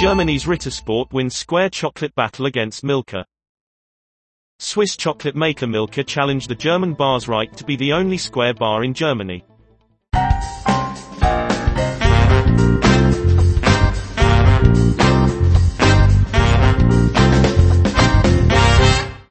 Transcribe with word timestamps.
Germany's 0.00 0.44
Rittersport 0.44 1.12
wins 1.12 1.34
square 1.34 1.68
chocolate 1.68 2.14
battle 2.14 2.46
against 2.46 2.84
Milka. 2.84 3.26
Swiss 4.60 4.96
chocolate 4.96 5.34
maker 5.34 5.66
Milka 5.66 6.04
challenged 6.04 6.48
the 6.48 6.54
German 6.54 6.94
bar's 6.94 7.26
right 7.26 7.52
to 7.56 7.64
be 7.64 7.74
the 7.74 7.92
only 7.92 8.16
square 8.16 8.54
bar 8.54 8.84
in 8.84 8.94
Germany. 8.94 9.44